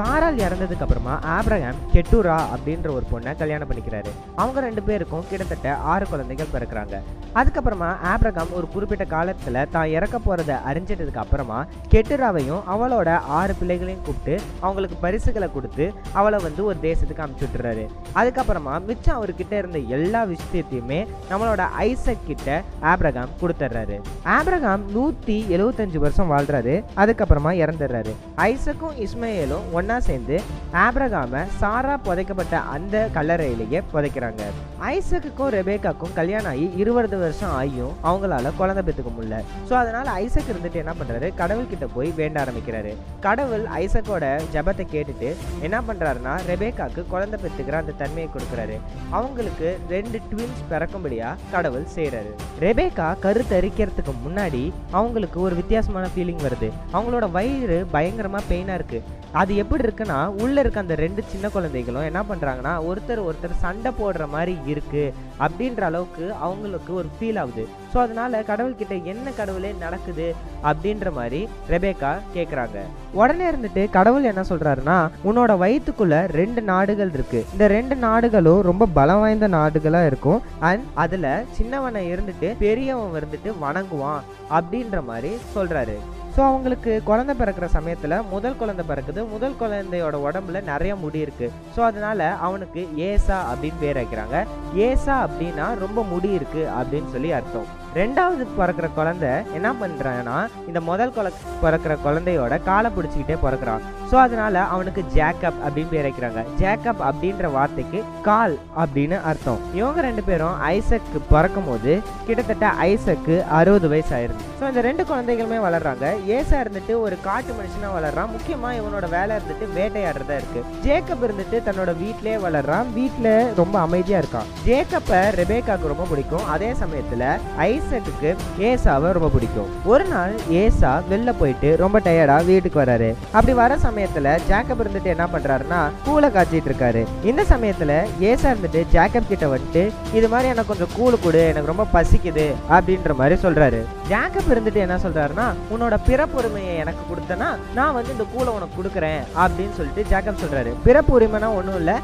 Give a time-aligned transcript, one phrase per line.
[0.00, 4.10] சாரால் இறந்ததுக்கு அப்புறமா ஆப்ரஹாம் கெட்டூரா அப்படின்ற ஒரு பொண்ணை கல்யாணம் பண்ணிக்கிறாரு.
[4.40, 6.94] அவங்க ரெண்டு பேருக்கும் கிட்டத்தட்ட ஆறு குழந்தைகள் பிறக்கிறாங்க.
[7.38, 11.58] அதுக்கப்புறமா ஆப்ரகாம் ஒரு குறிப்பிட்ட காலத்துல தான் இறக்க போறதை அறிஞ்சிட்டதுக்கு அப்புறமா
[11.94, 13.08] கெட்டுராவையும் அவளோட
[13.40, 17.84] ஆறு பிள்ளைகளையும் கூப்பிட்டு அவங்களுக்கு பரிசுகளை கொடுத்து அவளை வந்து ஒரு தேசத்துக்கு அமுச்சு விட்டுறாரு.
[18.20, 21.00] அதுக்கப்புறமா மிச்சம் அவர்கிட்ட இருந்த எல்லா விஷயத்தையுமே
[21.32, 22.62] நம்மளோட ஐசக் கிட்ட
[22.92, 23.98] ஆப்ரகாம் கொடுத்துட்றாரு
[24.38, 26.76] ஆப்ரகாம் நூத்தி எழுபத்தஞ்சு வருஷம் வாழ்றாரு.
[27.02, 28.14] அதுக்கப்புறமா இறந்துடுறாரு
[28.48, 30.36] ஐசக்கும் இஸ்மையேலும் ஒன்றா சேர்ந்து
[30.82, 34.42] ஆப்ரகாம சாரா புதைக்கப்பட்ட அந்த கல்லறையிலேயே புதைக்கிறாங்க.
[34.90, 39.38] ஐசக்குக்கும் ரெபேக்காக்கும் கல்யாணம் ஆகி இருபது வருஷம் ஆகியும் அவங்களால குழந்தை பெற்றுக்க முடியல.
[39.68, 41.28] ஸோ அதனால ஐசக் இருந்துட்டு என்ன பண்றாரு?
[41.40, 42.92] கடவுள் கிட்ட போய் வேண்ட ஆரம்பிக்கிறாரு.
[43.26, 45.30] கடவுள் ஐசக்கோட ஜபத்தை கேட்டுட்டு
[45.68, 48.76] என்ன பண்றாருன்னா ரெபேக்காக்கு குழந்தை பெற்றுக்கிற அந்த தன்மையை கொடுக்குறாரு.
[49.18, 52.32] அவங்களுக்கு ரெண்டு ட்வின்ஸ் பிறக்கும்படியா கடவுள் செய்கிறாரு
[52.66, 54.62] ரெபேக்கா கருத்தரிக்கிறதுக்கு முன்னாடி
[55.00, 56.70] அவங்களுக்கு ஒரு வித்தியாசமான ஃபீலிங் வருது.
[56.96, 59.00] அவங்களோட வயிறு பயங்கரமா பெயினாக இருக்கு.
[59.40, 64.24] அது எப்படி இருக்குன்னா உள்ளே இருக்க அந்த ரெண்டு சின்ன குழந்தைகளும் என்ன பண்ணுறாங்கன்னா ஒருத்தர் ஒருத்தர் சண்டை போடுற
[64.34, 65.12] மாதிரி இருக்குது
[65.44, 67.64] அப்படின்ற அளவுக்கு அவங்களுக்கு ஒரு ஃபீல் ஆகுது.
[67.92, 70.26] ஸோ அதனால கடவுள்கிட்ட என்ன கடவுளே நடக்குது
[70.70, 71.40] அப்படின்ற மாதிரி
[71.74, 72.78] ரெபேக்கா கேட்குறாங்க
[73.20, 79.22] உடனே இருந்துட்டு கடவுள் என்ன சொல்கிறாருன்னா உன்னோட வயிற்றுக்குள்ள ரெண்டு நாடுகள் இருக்குது இந்த ரெண்டு நாடுகளும் ரொம்ப பலம்
[79.22, 80.42] வாய்ந்த நாடுகளாக இருக்கும்.
[80.68, 81.28] அண்ட் அதில்
[81.58, 84.24] சின்னவனை இருந்துட்டு பெரியவன் இருந்துட்டு வணங்குவான்
[84.58, 85.96] அப்படின்ற மாதிரி சொல்கிறாரு
[86.34, 89.20] ஸோ அவங்களுக்கு குழந்தை பிறக்கிற சமயத்தில் முதல் குழந்தை பிறக்குது.
[89.32, 91.46] முதல் குழந்தையோட உடம்புல நிறைய முடி இருக்கு.
[91.76, 94.46] ஸோ அதனால அவனுக்கு ஏசா அப்படின்னு பேர் வைக்கிறாங்க.
[94.74, 97.79] ஏசா அப்படின்னா ரொம்ப முடி இருக்கு அப்படின்னு சொல்லி அர்த்தம்.
[97.98, 100.36] ரெண்டாவது பிறக்கிற குழந்தை என்ன பண்ணுறான்னா
[100.68, 101.30] இந்த முதல் குல
[101.62, 103.84] பிறக்கிற குழந்தையோட காலை பிடிச்சிக்கிட்டே பிறக்கிறான்.
[104.10, 106.40] ஸோ அதனால அவனுக்கு ஜேக்கப் அப்படின்னு பேர் வைக்கிறாங்க.
[106.60, 109.60] ஜேக்கப் அப்படின்ற வார்த்தைக்கு கால் அப்படின்னு அர்த்தம்.
[109.78, 111.92] இவங்க ரெண்டு பேரும் ஐசக்கு பிறக்கும் போது
[112.28, 116.06] கிட்டத்தட்ட ஐசக்கு அறுபது வயசு ஆயிருது ஸோ இந்த ரெண்டு குழந்தைகளுமே வளர்றாங்க.
[116.36, 118.32] ஏசா இருந்துட்டு ஒரு காட்டு மனுஷனா வளர்றான்.
[118.34, 120.62] முக்கியமா இவனோட வேலை இருந்துட்டு வேட்டையாடுறதா இருக்கு.
[120.86, 122.90] ஜேக்கப் இருந்துட்டு தன்னோட வீட்டிலேயே வளர்றான்.
[122.98, 124.50] வீட்டில் ரொம்ப அமைதியா இருக்கான்.
[124.68, 126.48] ஜேக்கப்பை ரெபேக்காக்கு ரொம்ப பிடிக்கும்.
[126.56, 127.32] அதே சமயத்துல
[127.80, 128.30] ஐசக்கு
[128.68, 129.70] ஏசாவை ரொம்ப பிடிக்கும்.
[129.84, 133.08] ஒரு நாள் ஏசா வெளில போயிட்டு ரொம்ப டயர்டா வீட்டுக்கு வராரு.
[133.32, 137.02] அப்படி வர சமயத்துல ஜேக்கப் இருந்துட்டு என்ன பண்றாருன்னா கூலை காய்ச்சிட்டு இருக்காரு.
[137.30, 137.92] இந்த சமயத்துல
[138.30, 139.82] ஏசா இருந்துட்டு ஜேக்கப் கிட்ட வந்துட்டு
[140.12, 142.46] இது மாதிரி எனக்கு கொஞ்சம் கூழு கொடு எனக்கு ரொம்ப பசிக்குது
[142.76, 143.80] அப்படின்ற மாதிரி சொல்றாரு.
[144.10, 149.76] ஜேக்கப் இருந்துட்டு என்ன சொல்றாருன்னா உன்னோட பிறப்புரிமையை எனக்கு கொடுத்தனா நான் வந்து இந்த கூலை உனக்கு கொடுக்குறேன் அப்படின்னு
[149.76, 150.72] சொல்லிட்டு ஜேக்கப் சொல்றாரு.
[150.84, 151.94] பிறப்பு உரிமைனா ஒன்றும் இல்லை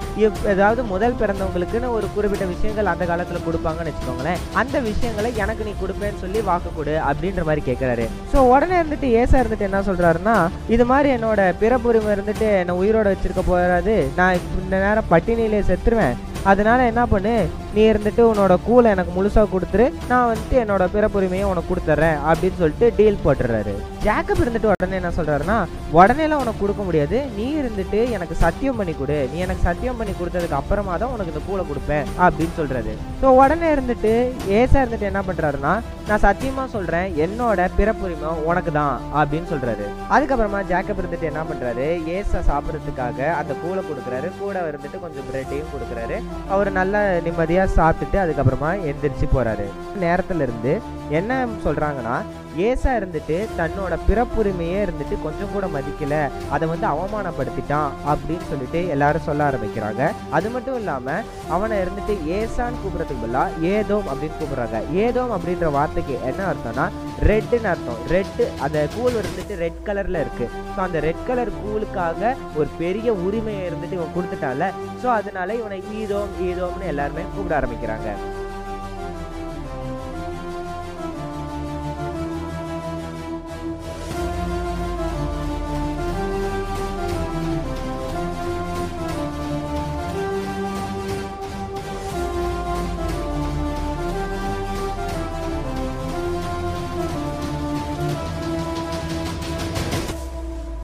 [0.55, 4.43] ஏதாவது முதல் பிறந்தவங்களுக்குன்னு ஒரு குறிப்பிட்ட விஷயங்கள் அந்த காலத்துல கொடுப்பாங்கன்னு வச்சுக்கோங்களேன்.
[4.53, 9.41] அந்த விஷயங்களை எனக்கு நீ கொடுப்பேன்னு சொல்லி வாக்கு கொடு அப்படின்ற மாதிரி கேட்குறாரு ஸோ உடனே இருந்துட்டு ஏசா
[9.41, 10.37] இருந்துட்டு என்ன சொல்றாருன்னா
[10.69, 16.17] இது மாதிரி என்னோட பிறப்புரிமை இருந்துட்டு என்னை உயிரோட வச்சிருக்க போகிறாது நான் இந்த நேரம் பட்டினியிலே செத்துருவேன்.
[16.45, 17.37] அதனால என்ன பண்ணு
[17.77, 19.87] நீ இருந்துட்டு உன்னோட கூலை எனக்கு முழுசாக கொடுத்துரு.
[20.11, 23.75] நான் வந்துட்டு என்னோட பிறப்புரிமையை உனக்கு கொடுத்துட்றேன் அப்படின்னு சொல்லிட்டு டீல் போட்டுறாரு.
[24.07, 25.57] ஜாக்கப் இருந்துட்டு உடனே என்ன சொல்கிறாருன்னா
[25.99, 27.19] உடனேலாம் உனக்கு கொடுக்க முடியாது.
[27.37, 29.19] நீ இருந்துட்டு எனக்கு சத்தியம் பண்ணி கொடு.
[29.33, 33.69] நீ எனக்கு சத்தியம் பண்ணி கொடுத்ததுக்கு அப்புறமா தான் உனக்கு இந்த கூலை கொடுப்பேன் அப்படின்னு சொல்கிறாரு ஸோ உடனே
[33.75, 34.13] இருந்துட்டு
[34.61, 35.75] ஏசா இருந்துட்டு என்ன பண்ணுறாருன்னா
[36.09, 42.41] நான் சத்தியமாக சொல்கிறேன் என்னோட பிறப்புரிமை உனக்கு தான் அப்படின்னு சொல்கிறாரு அதுக்கப்புறமா ஜாக்கப் இருந்துட்டு என்ன பண்ணுறாரு ஏசா
[42.51, 44.29] சாப்பிட்றதுக்காக அந்த கூலை கொடுக்குறாரு.
[44.43, 46.19] கூட இருந்துட்டு கொஞ்சம் பிரெட்டையும் கொடுக்குறாரு.
[46.55, 49.67] அவர் நல்லா நிம்மதியாக சாப்பிட்டுட்டு அதுக்கப்புறமா எந்திரிச்சு போகிறாரு
[49.99, 50.73] நேரத்தில் இருந்து
[51.11, 52.17] என்ன சொல்கிறாங்கன்னா
[52.57, 56.29] ஏசா இருந்துட்டு தன்னோட பிறப்புரிமையே இருந்துட்டு கொஞ்சம் கூட மதிக்கல.
[56.51, 60.11] அதை வந்து அவமானப்படுத்திட்டான் அப்படின்னு சொல்லிட்டு எல்லாரும் சொல்ல ஆரம்பிக்கிறாங்க.
[60.31, 64.81] அது மட்டும் இல்லாமல் அவனை இருந்துட்டு ஏசான்னு கூப்பிட்றதுக்கு பதிலாக ஏதோம் அப்படின்னு கூப்பிட்றாங்க.
[65.07, 66.87] ஏதோம் அப்படின்ற வார்த்தைக்கு என்ன அர்த்தம்னா
[67.31, 68.01] ரெட்டுன்னு அர்த்தம்.
[68.15, 70.47] ரெட்டு அந்த கூழ் இருந்துட்டு ரெட் கலர்ல இருக்கு.
[70.75, 74.71] ஸோ அந்த ரெட் கலர் கூழுக்காக ஒரு பெரிய உரிமையை இருந்துட்டு இவன் கொடுத்துட்டால
[75.03, 78.11] ஸோ அதனால இவனை ஈதோம் ஈதோம்னு எல்லாருமே கூப்பிட ஆரம்பிக்கிறாங்க.